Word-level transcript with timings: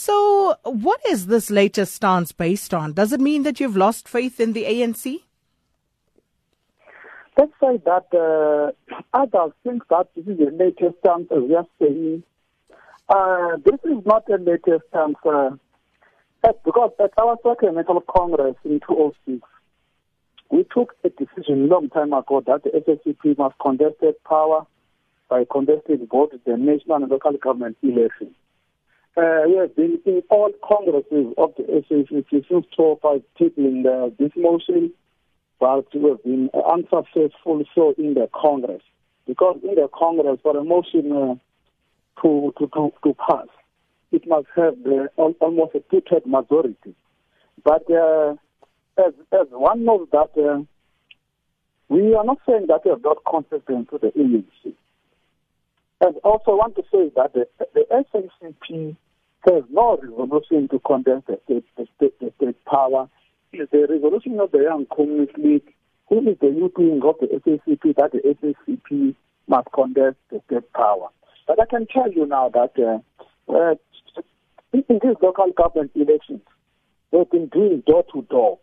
So, 0.00 0.54
what 0.62 1.00
is 1.08 1.26
this 1.26 1.50
latest 1.50 1.92
stance 1.92 2.30
based 2.30 2.72
on? 2.72 2.92
Does 2.92 3.12
it 3.12 3.20
mean 3.20 3.42
that 3.42 3.58
you've 3.58 3.76
lost 3.76 4.06
faith 4.06 4.38
in 4.38 4.52
the 4.52 4.62
ANC? 4.62 5.22
Let's 7.36 7.50
say 7.60 7.78
that 7.84 8.06
uh, 8.14 8.94
others 9.12 9.52
think 9.64 9.82
that 9.88 10.06
this 10.14 10.24
is 10.28 10.38
the 10.38 10.52
latest 10.52 11.00
stance, 11.00 11.26
as 11.32 11.42
we 11.42 11.56
are 11.56 11.66
saying. 11.80 12.22
Uh, 13.08 13.56
this 13.64 13.80
is 13.82 14.06
not 14.06 14.22
a 14.30 14.36
latest 14.36 14.86
stance 14.90 15.16
uh, 15.28 15.50
because 16.64 16.92
at 17.00 17.10
our 17.18 17.36
Sacramental 17.42 18.00
Congress 18.02 18.54
in 18.64 18.78
2006, 18.78 19.42
we 20.52 20.64
took 20.72 20.94
a 21.02 21.08
decision 21.08 21.68
long 21.68 21.88
time 21.88 22.12
ago 22.12 22.40
that 22.46 22.62
the 22.62 22.70
SACP 22.70 23.36
must 23.36 23.58
contest 23.58 23.96
power 24.24 24.64
by 25.28 25.44
contesting 25.50 26.06
both 26.06 26.30
the 26.46 26.56
national 26.56 27.02
and 27.02 27.10
local 27.10 27.32
government 27.32 27.76
elections. 27.82 28.36
Uh, 29.18 29.42
we 29.48 29.56
have 29.56 29.74
been 29.74 29.98
in 30.06 30.22
all 30.30 30.52
congresses 30.62 31.34
of 31.38 31.52
the 31.56 31.64
SACP 31.64 32.30
since 32.30 32.66
2005 32.76 33.20
tabling 33.40 33.84
uh, 33.84 34.10
this 34.16 34.30
motion, 34.36 34.92
but 35.58 35.92
we 35.92 36.08
have 36.08 36.22
been 36.22 36.48
unsuccessful 36.54 37.64
so 37.74 37.94
in 37.98 38.14
the 38.14 38.28
Congress. 38.32 38.82
Because 39.26 39.58
in 39.64 39.74
the 39.74 39.88
Congress, 39.92 40.38
for 40.40 40.56
a 40.56 40.62
motion 40.62 41.10
uh, 41.10 41.34
to, 42.22 42.54
to, 42.58 42.68
to, 42.68 42.92
to 43.02 43.14
pass, 43.14 43.48
it 44.12 44.24
must 44.28 44.46
have 44.54 44.80
the, 44.84 45.10
almost 45.16 45.74
a 45.74 45.80
two-third 45.90 46.24
majority. 46.24 46.94
But 47.64 47.90
uh, 47.90 48.36
as, 49.04 49.14
as 49.32 49.48
one 49.50 49.84
knows 49.84 50.06
that 50.12 50.30
uh, 50.38 50.62
we 51.88 52.14
are 52.14 52.24
not 52.24 52.38
saying 52.48 52.66
that 52.68 52.82
we 52.84 52.92
have 52.92 53.02
got 53.02 53.24
confidence 53.24 53.88
to 53.90 53.98
the 53.98 54.12
ANC. 54.16 54.74
And 56.02 56.16
also 56.22 56.52
I 56.52 56.54
want 56.54 56.76
to 56.76 56.82
say 56.92 57.10
that 57.16 57.32
the, 57.34 57.48
the 57.74 57.84
SACP 57.90 58.96
has 59.46 59.64
no 59.70 59.96
resolution 59.96 60.68
to 60.68 60.78
condemn 60.80 61.22
the 61.26 61.38
state, 61.44 61.64
the 61.76 61.86
state, 61.96 62.18
the 62.20 62.32
state 62.36 62.64
power. 62.64 63.08
The 63.52 63.86
resolution 63.88 64.38
of 64.40 64.50
the 64.50 64.58
Young 64.58 64.86
Communist 64.94 65.38
League, 65.38 65.74
who 66.08 66.28
is 66.28 66.38
the 66.40 66.48
youth 66.48 66.72
wing 66.76 67.00
of 67.02 67.16
the 67.20 67.26
SACP, 67.26 67.96
that 67.96 68.12
the 68.12 68.20
SACP 68.20 69.14
must 69.46 69.68
contest 69.72 70.16
the 70.30 70.42
state 70.46 70.70
power. 70.72 71.08
But 71.46 71.60
I 71.60 71.66
can 71.66 71.86
tell 71.86 72.12
you 72.12 72.26
now 72.26 72.50
that 72.50 72.72
uh, 72.78 73.52
uh, 73.52 73.74
in 74.72 74.84
these 74.88 75.16
local 75.22 75.50
government 75.56 75.92
elections, 75.94 76.42
they've 77.10 77.30
been 77.30 77.46
doing 77.46 77.82
door 77.86 78.04
to 78.12 78.22
door. 78.22 78.58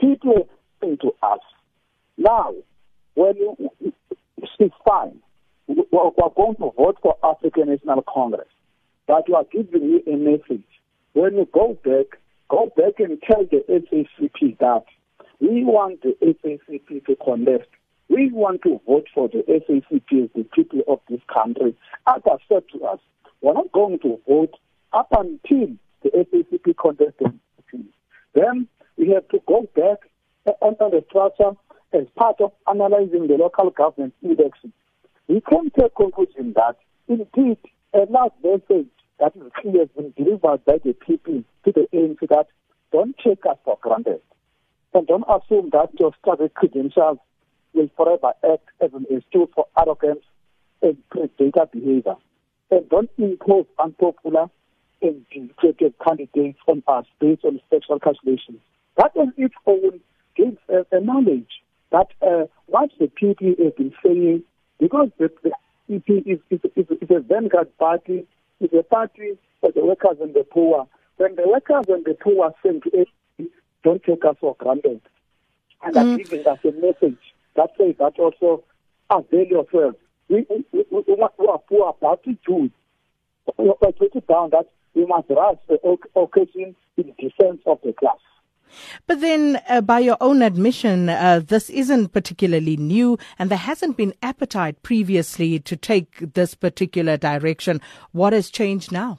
People 0.00 0.48
are 0.82 0.96
to 0.96 1.14
us, 1.22 1.40
now, 2.16 2.52
when 3.14 3.36
you, 3.36 3.56
it's 4.58 4.74
fine, 4.84 5.20
we're 5.66 6.30
going 6.36 6.56
to 6.56 6.70
vote 6.76 6.98
for 7.02 7.16
African 7.24 7.68
National 7.68 8.02
Congress, 8.02 8.48
but 9.06 9.28
you 9.28 9.34
are 9.36 9.44
giving 9.50 9.92
me 9.92 10.02
a 10.06 10.16
message. 10.16 10.64
When 11.12 11.36
you 11.36 11.48
go 11.52 11.78
back, 11.84 12.18
go 12.48 12.72
back 12.76 12.98
and 12.98 13.20
tell 13.22 13.44
the 13.44 13.64
SACP 13.68 14.58
that 14.58 14.84
we 15.40 15.64
want 15.64 16.02
the 16.02 16.16
SACP 16.22 17.04
to 17.06 17.16
contest. 17.24 17.68
We 18.08 18.30
want 18.32 18.62
to 18.62 18.80
vote 18.86 19.06
for 19.14 19.28
the 19.28 19.42
SACP 19.48 20.24
as 20.24 20.30
the 20.34 20.44
people 20.54 20.80
of 20.88 21.00
this 21.08 21.20
country. 21.32 21.76
As 22.06 22.22
I 22.26 22.36
said 22.48 22.64
to 22.72 22.84
us, 22.84 22.98
we're 23.40 23.54
not 23.54 23.72
going 23.72 23.98
to 24.00 24.20
vote 24.28 24.54
up 24.92 25.08
until 25.12 25.76
the 26.02 26.10
SACP 26.10 26.76
contests 26.76 27.20
Then 28.34 28.68
we 28.96 29.10
have 29.10 29.28
to 29.28 29.40
go 29.46 29.68
back 29.74 29.98
on 30.60 30.76
the 30.78 31.04
structure 31.08 31.52
as 31.92 32.06
part 32.16 32.40
of 32.40 32.52
analyzing 32.68 33.28
the 33.28 33.34
local 33.34 33.70
government 33.70 34.14
elections 34.22 34.72
we 35.28 35.40
can 35.40 35.70
take 35.78 35.94
conclusion 35.94 36.52
that 36.54 36.76
indeed 37.08 37.58
a 37.94 38.06
large 38.10 38.32
message 38.42 38.88
that 39.20 39.36
is 39.36 39.52
clear 39.60 39.80
has 39.80 39.88
been 39.96 40.12
delivered 40.16 40.64
by 40.64 40.78
the 40.84 40.92
people 41.06 41.44
to 41.64 41.72
the 41.72 41.86
ANC 41.92 42.28
that 42.28 42.48
don't 42.92 43.16
take 43.24 43.46
us 43.46 43.56
for 43.64 43.78
granted 43.80 44.20
and 44.92 45.06
don't 45.06 45.24
assume 45.28 45.70
that 45.70 45.88
your 45.98 46.12
study 46.20 46.48
credentials 46.54 47.18
will 47.72 47.88
forever 47.96 48.32
act 48.52 48.66
as 48.80 48.90
an 48.94 49.06
excuse 49.10 49.48
for 49.54 49.66
arrogance 49.78 50.24
and 50.82 50.96
predator 51.10 51.66
behavior. 51.72 52.14
And 52.70 52.88
don't 52.88 53.10
impose 53.18 53.66
unpopular 53.78 54.46
and 55.02 55.24
dedicated 55.30 55.94
candidates 56.04 56.58
on 56.66 56.82
us 56.88 57.06
based 57.20 57.44
on 57.44 57.60
sexual 57.70 58.00
calculations. 58.00 58.60
That 58.96 59.12
on 59.16 59.32
its 59.36 59.54
own 59.66 60.00
gives 60.36 60.58
a, 60.68 60.84
a 60.96 61.00
knowledge 61.00 61.50
that 61.90 62.08
uh, 62.22 62.46
what 62.66 62.90
the 62.98 63.08
people 63.08 63.54
have 63.62 63.76
been 63.76 63.94
saying 64.04 64.42
because 64.80 65.08
the, 65.18 65.30
the 65.42 65.52
EP 65.92 66.08
is, 66.08 66.38
is, 66.50 66.60
is, 66.76 66.86
is 67.00 67.10
a 67.10 67.20
vanguard 67.20 67.76
party, 67.78 68.26
it's 68.60 68.74
a 68.74 68.82
party 68.82 69.38
for 69.60 69.72
the 69.72 69.84
workers 69.84 70.16
and 70.20 70.34
the 70.34 70.44
poor. 70.44 70.86
When 71.16 71.36
the 71.36 71.46
workers 71.46 71.84
and 71.88 72.04
the 72.04 72.14
poor 72.14 72.52
send 72.62 72.82
to 72.84 73.06
don't 73.82 74.02
take 74.02 74.24
us 74.24 74.36
for 74.40 74.56
granted. 74.58 75.00
And 75.82 75.94
mm. 75.94 76.14
are 76.14 76.16
giving 76.16 76.46
us 76.46 76.58
a 76.64 76.72
message 76.72 77.18
that 77.54 77.70
says 77.76 77.94
that 77.98 78.18
also 78.18 78.64
avail 79.10 79.46
yourselves. 79.46 79.96
We, 80.28 80.46
we, 80.48 80.64
we, 80.72 80.84
we, 80.90 81.04
we 81.38 81.46
are 81.46 81.58
poor 81.68 81.92
party 81.92 82.38
Jews. 82.46 82.70
We 83.58 83.68
are 83.68 83.76
it 83.82 84.26
down 84.26 84.50
that 84.50 84.70
we 84.94 85.04
must 85.04 85.28
rise 85.28 85.56
the 85.68 85.78
occasion 86.16 86.74
in 86.96 87.12
defense 87.18 87.60
of 87.66 87.78
the 87.84 87.92
class. 87.92 88.16
But 89.06 89.20
then, 89.20 89.60
uh, 89.68 89.80
by 89.80 90.00
your 90.00 90.16
own 90.20 90.42
admission, 90.42 91.08
uh, 91.08 91.40
this 91.46 91.70
isn't 91.70 92.12
particularly 92.12 92.76
new, 92.76 93.18
and 93.38 93.50
there 93.50 93.58
hasn't 93.58 93.96
been 93.96 94.14
appetite 94.22 94.82
previously 94.82 95.58
to 95.60 95.76
take 95.76 96.34
this 96.34 96.54
particular 96.54 97.16
direction. 97.16 97.80
What 98.12 98.32
has 98.32 98.50
changed 98.50 98.92
now? 98.92 99.18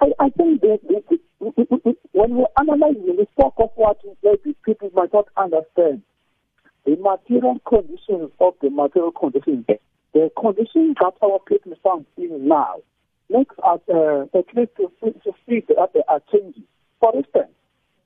I, 0.00 0.10
I 0.18 0.28
think 0.30 0.60
that, 0.62 0.80
that, 0.88 1.18
when 2.12 2.36
we 2.36 2.46
analyze 2.58 2.96
the 2.96 3.26
stock 3.34 3.54
of 3.58 3.70
what 3.74 3.98
maybe 4.22 4.56
people 4.64 4.90
might 4.94 5.12
not 5.12 5.28
understand, 5.36 6.02
the 6.84 6.96
material 6.96 7.58
conditions 7.66 8.30
of 8.40 8.54
the 8.60 8.70
material 8.70 9.12
conditions, 9.12 9.64
the 10.12 10.30
conditions 10.38 10.96
that 11.00 11.14
our 11.22 11.38
people 11.46 11.72
found 11.82 12.06
in 12.16 12.48
now, 12.48 12.76
makes 13.30 13.56
us 13.64 13.80
uh, 13.88 14.22
at 14.36 14.46
least 14.54 14.72
to 14.76 14.90
see, 15.02 15.12
to 15.24 15.32
see 15.48 15.64
that 15.68 15.90
there 15.94 16.02
are 16.08 16.20
changes. 16.32 16.62
For 17.04 17.14
instance, 17.14 17.52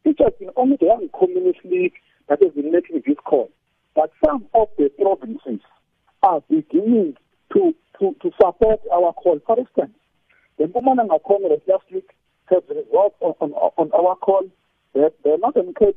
it 0.04 0.16
has 0.18 0.32
been 0.40 0.50
only 0.56 0.74
the 0.74 0.86
young 0.86 1.08
communist 1.16 1.60
league 1.62 1.94
that 2.28 2.42
has 2.42 2.50
been 2.52 2.72
making 2.72 3.00
this 3.06 3.16
call. 3.24 3.48
But 3.94 4.10
some 4.26 4.46
of 4.54 4.70
the 4.76 4.90
provinces 5.00 5.60
are 6.24 6.42
beginning 6.50 7.14
to, 7.52 7.76
to, 8.00 8.16
to 8.20 8.30
support 8.42 8.80
our 8.92 9.12
call. 9.12 9.38
For 9.46 9.56
instance, 9.56 9.94
the 10.58 10.64
Mpumalanga 10.64 11.22
Congress 11.24 11.60
last 11.68 11.84
week 11.94 12.10
has 12.46 12.64
resolved 12.68 13.14
on, 13.20 13.36
on, 13.38 13.52
on 13.78 13.90
our 13.94 14.16
call. 14.16 14.42
They're, 14.94 15.10
they're 15.22 15.38
not 15.38 15.54
in 15.54 15.74
case, 15.74 15.94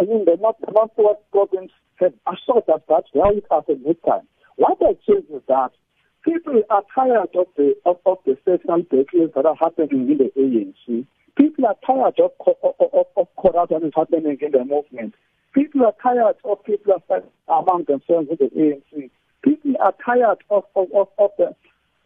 I 0.00 0.04
mean, 0.04 0.24
they're 0.24 0.38
not, 0.38 0.58
the 0.62 0.72
Northwest 0.72 1.20
province 1.30 1.72
have 1.96 2.14
assured 2.24 2.64
us 2.72 2.80
that 2.88 3.04
they 3.12 3.20
are 3.20 3.34
with 3.34 3.52
us 3.52 3.64
at 3.68 3.84
this 3.84 3.96
time. 4.06 4.26
What 4.56 4.78
has 4.80 4.96
changed 5.06 5.28
is 5.34 5.42
that 5.48 5.72
people 6.24 6.62
are 6.70 6.82
tired 6.94 7.28
of 7.36 7.46
the, 7.58 7.76
of, 7.84 7.98
of 8.06 8.16
the 8.24 8.38
sexual 8.48 8.84
battles 8.84 9.32
that 9.36 9.44
are 9.44 9.56
happening 9.60 10.08
in 10.08 10.16
the 10.16 10.32
ANC. 10.34 11.06
People 11.36 11.66
are 11.66 11.76
tired 11.86 12.18
of, 12.20 12.32
of, 12.62 13.06
of 13.16 13.26
corruption 13.40 13.84
is 13.84 13.92
happening 13.94 14.38
in 14.40 14.52
the 14.52 14.64
movement. 14.64 15.14
People 15.52 15.84
are 15.84 15.94
tired 16.02 16.36
of 16.44 16.64
people 16.64 16.94
fighting 17.08 17.30
among 17.48 17.84
themselves 17.84 18.28
with 18.28 18.38
the 18.38 18.50
ANC. 18.56 19.10
People 19.42 19.74
are 19.80 19.94
tired 20.04 20.38
of 20.50 20.64
of 20.74 20.88
of, 20.92 21.08
of 21.18 21.30
the 21.38 21.54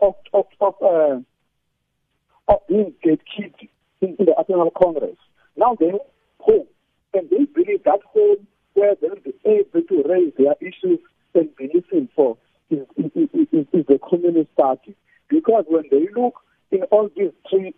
of 0.00 0.15
of 0.33 0.47
of, 0.60 0.75
uh, 0.83 2.53
of 2.53 2.60
being 2.69 2.94
gatekept 3.05 3.69
in, 4.00 4.16
in 4.19 4.27
the 4.27 4.34
National 4.38 4.71
Congress. 4.71 5.16
Now 5.56 5.77
they 5.78 5.93
home, 6.39 6.66
and 7.15 7.28
they 7.31 7.44
believe 7.44 7.84
that 7.84 8.00
home 8.06 8.47
where 8.75 8.94
they 9.00 9.09
will 9.09 9.16
be 9.16 9.34
able 9.44 9.83
to 9.87 10.03
raise 10.09 10.33
their 10.39 10.54
issues 10.60 11.00
and 11.34 11.54
be 11.56 11.71
listened 11.75 12.09
for 12.15 12.37
is, 12.71 12.87
is, 12.97 13.28
is, 13.53 13.66
is 13.72 13.87
the 13.87 13.99
Communist 14.09 14.54
Party. 14.56 14.94
Because 15.28 15.65
when 15.69 15.84
they 15.91 16.09
look 16.15 16.34
in 16.71 16.83
all 16.84 17.09
these 17.16 17.33
three 17.49 17.75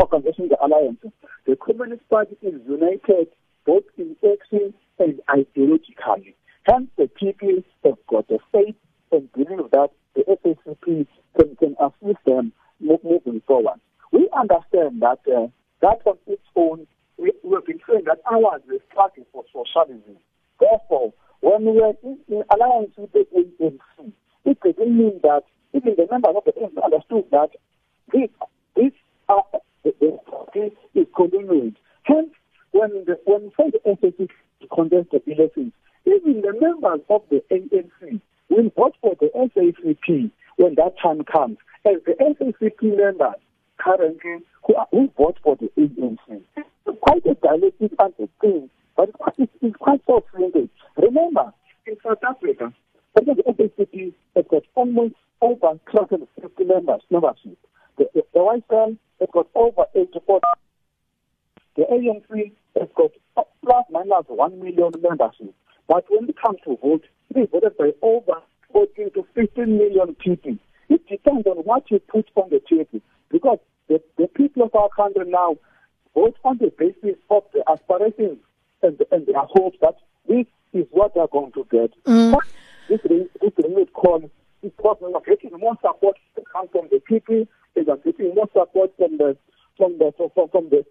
organization, 0.00 0.48
the 0.48 0.64
alliance, 0.64 0.98
the 1.46 1.56
Communist 1.56 2.08
Party 2.08 2.36
is 2.42 2.54
united 2.68 3.28
both 3.66 3.84
in 3.96 4.16
action 4.24 4.72
and 4.98 5.20
ideologically. 5.28 6.34
Hence, 6.64 6.88
the 6.96 7.08
people 7.08 7.62
have 7.84 7.98
got 8.08 8.30
a 8.30 8.38
faith 8.52 8.76
and 9.12 9.32
believe 9.32 9.70
that 9.72 9.90
the 10.14 10.24
SACP 10.24 11.06
can, 11.38 11.56
can 11.56 11.76
assist 11.80 12.24
them 12.26 12.52
moving 12.80 13.42
forward. 13.46 13.80
We 14.12 14.28
understand 14.36 15.02
that 15.02 15.20
uh, 15.28 15.48
that 15.80 16.00
on 16.06 16.18
its 16.26 16.42
own, 16.56 16.86
we, 17.18 17.32
we 17.44 17.54
have 17.54 17.66
been 17.66 17.80
saying 17.88 18.04
that 18.06 18.20
ours 18.30 18.62
is 18.72 18.80
struggle 18.90 19.26
for 19.32 19.44
socialism. 19.52 20.16
Therefore, 20.60 21.12
when 21.40 21.64
we 21.64 21.80
are 21.80 21.94
in, 22.02 22.18
in 22.28 22.42
alliance 22.50 22.92
with 22.96 23.12
the 23.12 23.26
ANC, 23.36 24.12
it 24.44 24.60
doesn't 24.60 24.98
mean 24.98 25.20
that 25.22 25.42
even 25.72 25.94
the 25.96 26.06
members 26.10 26.34
of 26.36 26.44
the 26.44 26.52
ANC 26.52 26.82
understood 26.82 27.24
that 27.30 27.50
this, 28.12 28.30
this 28.74 28.92
uh, 29.28 29.42
the, 29.84 29.92
the 30.54 30.70
is 30.98 31.06
continuing. 31.16 31.76
Hence, 32.02 32.30
when 32.72 32.90
the, 33.06 33.18
when 33.24 33.50
the 33.56 33.80
SAC 33.84 34.28
contest 34.70 35.10
the 35.10 35.22
elections, 35.32 35.72
even 36.04 36.42
the 36.42 36.52
members 36.60 37.00
of 37.08 37.22
the 37.30 37.42
ANC 37.50 38.20
will 38.48 38.70
vote 38.76 38.96
for 39.00 39.14
the 39.20 39.30
SACP 39.34 40.30
when 40.56 40.74
that 40.76 40.94
time 41.02 41.24
comes. 41.24 41.58
As 41.86 41.96
the 42.06 42.14
SACP 42.20 42.96
members, 42.96 43.40
currently 43.78 44.38
who, 44.66 44.74
are, 44.74 44.88
who 44.90 45.10
vote 45.16 45.38
for 45.42 45.56
the 45.56 45.70
ANC. 45.78 46.42
It's 46.56 46.98
quite 47.00 47.24
a 47.26 47.34
dialectic 47.34 47.92
and 47.98 48.14
a 48.18 48.28
thing, 48.40 48.70
but 48.96 49.10
it's 49.38 49.52
it's, 49.62 49.76
quite 49.76 50.00
self-centered. 50.06 50.68
Remember, 50.96 51.52
in 51.86 51.96
South 52.04 52.18
Africa, 52.28 52.72
the 53.14 53.22
SACP 53.22 54.12
has 54.36 54.44
got 54.50 54.62
almost 54.74 55.14
over 55.40 55.78
250 55.92 56.64
members, 56.64 57.00
membership. 57.10 57.58
The, 57.96 58.08
the, 58.14 58.22
the 58.34 58.42
White 58.42 58.64
has 58.70 59.28
got 59.32 59.48
over 59.54 59.84
84. 59.94 60.40
The 61.78 61.84
ANC 61.84 62.50
has 62.76 62.88
got 62.96 63.12
plus 63.62 63.84
minus 63.88 64.24
1 64.26 64.58
million 64.58 64.90
membership. 65.00 65.54
But 65.86 66.04
when 66.08 66.28
it 66.28 66.34
comes 66.36 66.58
to 66.64 66.76
vote, 66.82 67.04
they 67.32 67.46
voted 67.46 67.76
by 67.78 67.92
over 68.02 68.42
14 68.72 69.12
to 69.14 69.24
15 69.32 69.78
million 69.78 70.16
people. 70.16 70.56
It 70.88 71.06
depends 71.08 71.46
on 71.46 71.58
what 71.58 71.88
you 71.88 72.00
put 72.00 72.28
on 72.34 72.50
the 72.50 72.60
table. 72.68 73.00
Because 73.30 73.58
the, 73.86 74.02
the 74.16 74.26
people 74.26 74.64
of 74.64 74.74
our 74.74 74.88
country 74.88 75.30
now 75.30 75.56
vote 76.16 76.36
on 76.44 76.58
the 76.58 76.72
basis 76.76 77.16
of 77.30 77.44
the 77.54 77.62
aspirations 77.70 78.38
and, 78.82 79.00
and 79.12 79.24
their 79.28 79.44
hopes 79.44 79.78
that 79.80 79.98
this 80.26 80.46
is 80.72 80.86
what 80.90 81.14
they're 81.14 81.28
going 81.28 81.52
to 81.52 81.64
get. 81.70 81.92
Mm. 82.06 82.40
This, 82.88 83.00
this 83.04 83.52
renewed 83.56 83.92
call 83.92 84.24
is 84.24 84.30
because 84.76 84.96
we 85.00 85.14
are 85.14 85.20
getting 85.20 85.56
more 85.60 85.76
support 85.80 86.16
from 86.72 86.88
the 86.90 87.00
people, 87.06 87.46
they 87.74 87.82
are 87.82 87.96
getting 87.98 88.34
more 88.34 88.48
support 88.52 88.92
from 88.96 89.16
the 89.18 89.36
from 89.76 89.96
the 89.98 90.12
from, 90.34 90.48
from 90.48 90.68
the 90.70 90.84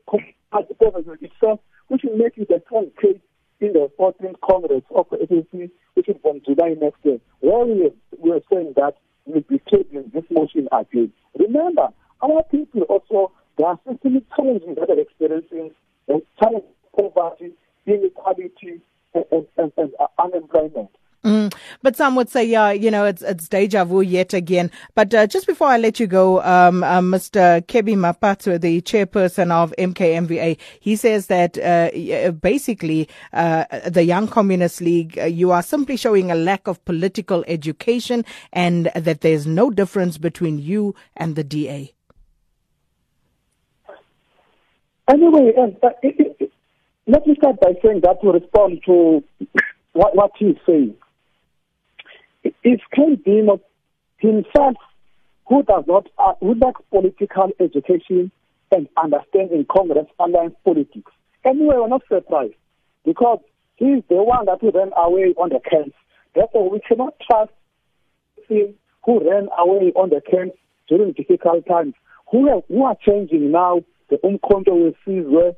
government 0.80 1.22
itself, 1.22 1.60
which 1.88 2.02
will 2.04 2.18
make 2.18 2.38
it 2.38 2.50
a 2.50 2.62
strong 2.66 2.92
case 3.02 3.20
in 3.60 3.74
the 3.74 3.90
14th 4.00 4.36
Congress 4.48 4.84
of 4.94 5.08
the 5.10 5.18
ANC, 5.18 5.70
which 5.96 6.10
is 6.10 6.16
from 6.22 6.42
July 6.46 6.76
next 6.80 7.00
year, 7.04 7.20
where 7.40 7.66
we, 7.66 7.92
we 8.20 8.32
are 8.32 8.42
saying 8.52 8.74
that 8.76 8.98
we'll 9.26 9.42
be 9.42 9.60
taking 9.72 10.12
this 10.14 10.24
motion 10.30 10.68
again. 10.72 11.12
Remember, 11.38 11.90
our 12.22 12.44
people 12.52 12.82
also, 12.84 13.32
there 13.58 13.68
are 13.68 13.80
systemic 13.88 14.24
challenges 14.36 14.76
that 14.76 14.88
they're 14.88 15.00
experiencing, 15.00 15.72
and 16.08 16.22
challenge 16.40 16.66
poverty, 16.98 17.52
inequality, 17.86 18.82
and, 19.14 19.26
and, 19.32 19.48
and, 19.58 19.72
and 19.78 19.92
unemployment. 20.20 20.90
Mm. 21.28 21.54
But 21.82 21.98
some 21.98 22.16
would 22.16 22.30
say, 22.30 22.46
yeah, 22.46 22.72
you 22.72 22.90
know, 22.90 23.04
it's 23.04 23.22
it's 23.22 23.50
deja 23.50 23.84
vu 23.84 24.00
yet 24.00 24.34
again. 24.34 24.72
But 24.96 25.14
uh, 25.14 25.28
just 25.28 25.46
before 25.46 25.68
I 25.68 25.78
let 25.78 26.00
you 26.00 26.08
go, 26.08 26.42
um, 26.42 26.86
uh, 26.86 27.02
Mr. 27.02 27.62
Kebby 27.64 27.98
Maphatsoe, 27.98 28.62
the 28.62 28.80
chairperson 28.82 29.52
of 29.52 29.74
MKMVA, 29.78 30.58
he 30.80 30.96
says 30.96 31.28
that 31.28 31.58
uh, 31.58 32.32
basically 32.32 33.10
uh, 33.34 33.66
the 33.86 34.06
Young 34.06 34.30
Communist 34.30 34.80
League, 34.80 35.20
uh, 35.20 35.26
you 35.26 35.52
are 35.52 35.62
simply 35.62 35.98
showing 35.98 36.32
a 36.32 36.36
lack 36.36 36.66
of 36.66 36.84
political 36.86 37.44
education, 37.50 38.24
and 38.54 38.90
that 38.96 39.20
there's 39.20 39.46
no 39.46 39.70
difference 39.70 40.18
between 40.18 40.58
you 40.58 40.96
and 41.18 41.36
the 41.36 41.44
DA. 41.44 41.94
Anyway, 45.10 45.52
uh, 45.58 45.90
it, 46.02 46.54
let 47.06 47.28
me 47.28 47.36
start 47.36 47.60
by 47.60 47.74
saying 47.84 48.00
that 48.04 48.22
to 48.22 48.32
respond 48.32 48.82
to 48.86 49.22
what, 49.92 50.16
what 50.16 50.32
he's 50.40 50.56
saying 50.66 50.96
is 52.68 52.82
Ken 52.94 53.18
Dimo 53.26 53.60
himself 54.18 54.76
who 55.48 55.64
does 55.64 55.86
not, 55.88 56.08
uh, 56.18 56.34
who 56.42 56.56
lacks 56.56 56.82
political 56.92 57.50
education 57.60 58.32
and 58.72 58.90
understanding 59.02 59.66
Congress 59.72 60.08
alliance 60.20 60.56
politics. 60.66 61.12
Anyway, 61.46 61.76
we're 61.78 61.88
not 61.88 62.02
surprised 62.10 62.56
because 63.06 63.40
he's 63.78 64.04
the 64.10 64.22
one 64.22 64.46
that 64.46 64.60
ran 64.62 64.92
away 64.98 65.34
on 65.38 65.50
the 65.50 65.62
camps. 65.70 65.96
Therefore, 66.36 66.70
we 66.70 66.82
cannot 66.82 67.14
trust 67.26 67.52
him 68.50 68.74
who 69.06 69.30
ran 69.30 69.48
away 69.58 69.94
on 69.96 70.10
the 70.10 70.22
camps 70.30 70.58
during 70.90 71.14
difficult 71.14 71.66
times, 71.66 71.94
who, 72.30 72.50
have, 72.50 72.64
who 72.68 72.84
are 72.84 72.98
changing 73.06 73.52
now 73.52 73.82
the 74.10 74.18
Umkhonto 74.18 74.94
wesizwe 75.08 75.56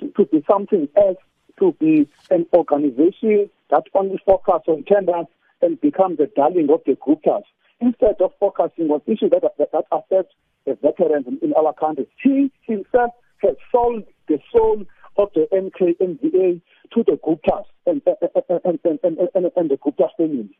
to, 0.00 0.08
to 0.16 0.24
be 0.24 0.42
something 0.50 0.88
else, 0.96 1.18
to 1.58 1.72
be 1.78 2.08
an 2.30 2.46
organization 2.54 3.50
that 3.70 3.84
only 3.94 4.18
focuses 4.24 4.62
on 4.68 4.84
tenders 4.84 5.26
and 5.62 5.80
become 5.80 6.16
the 6.16 6.30
darling 6.36 6.68
of 6.72 6.80
the 6.86 6.92
Guptas 6.96 7.42
instead 7.80 8.20
of 8.20 8.32
focusing 8.40 8.90
on 8.90 9.02
issues 9.06 9.30
that, 9.30 9.42
that, 9.58 9.72
that 9.72 9.84
affect 9.92 10.32
the 10.66 10.76
veterans 10.82 11.26
in, 11.26 11.38
in 11.42 11.54
our 11.54 11.72
country. 11.72 12.08
He 12.22 12.50
himself 12.62 13.12
has 13.42 13.56
sold 13.72 14.04
the 14.28 14.38
soul 14.52 14.84
of 15.16 15.30
the 15.34 15.46
MKMVA 15.52 16.60
to 16.94 17.04
the 17.04 17.18
Guptas 17.24 17.64
and, 17.86 18.02
and, 18.06 18.80
and, 18.84 18.98
and, 19.02 19.18
and, 19.34 19.50
and 19.56 19.70
the 19.70 19.78
Gupta 19.82 20.08
family. 20.16 20.56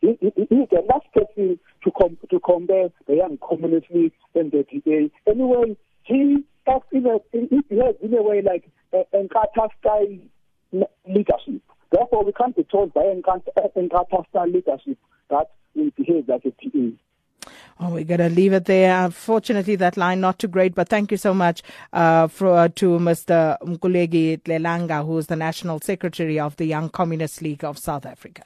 He, 0.00 0.18
he's 0.20 0.68
the 0.70 0.84
last 0.88 1.06
person 1.14 1.60
to 1.84 1.90
com- 1.92 2.18
to 2.28 2.40
compare 2.40 2.88
the 3.06 3.16
young 3.16 3.38
communist 3.38 3.86
league 3.90 4.12
and 4.34 4.50
the 4.50 4.64
DA. 4.64 5.10
Anyway, 5.30 5.76
he 6.02 6.44
acts 6.68 6.88
in 6.90 7.06
a, 7.06 7.18
he 7.30 7.76
has 7.76 7.94
in 8.02 8.12
a 8.12 8.22
way 8.22 8.42
like 8.42 8.68
a 8.92 9.04
Inkatha 9.16 9.68
style 9.78 10.86
leadership. 11.06 11.61
Therefore, 11.92 12.24
we 12.24 12.32
can't 12.32 12.56
be 12.56 12.64
told 12.64 12.94
by 12.94 13.02
Inkatha 13.02 14.52
leadership 14.52 14.98
that 15.28 15.50
we 15.74 15.90
behave 15.90 16.26
like 16.28 16.44
a. 16.46 16.52
Oh, 17.80 17.90
we're 17.90 18.04
going 18.04 18.20
to 18.20 18.28
leave 18.28 18.52
it 18.52 18.66
there. 18.66 19.04
Unfortunately, 19.04 19.76
that 19.76 19.96
line 19.96 20.20
not 20.20 20.38
too 20.38 20.48
great, 20.48 20.74
but 20.74 20.88
thank 20.88 21.10
you 21.10 21.16
so 21.16 21.34
much 21.34 21.62
uh, 21.92 22.28
for, 22.28 22.56
uh, 22.56 22.68
to 22.76 22.98
Mr. 22.98 23.58
Mkuleki 23.60 24.40
Dlelanga, 24.42 25.04
who 25.04 25.18
is 25.18 25.26
the 25.26 25.36
National 25.36 25.80
Secretary 25.80 26.38
of 26.38 26.56
the 26.56 26.64
Young 26.66 26.88
Communist 26.88 27.42
League 27.42 27.64
of 27.64 27.78
South 27.78 28.06
Africa. 28.06 28.44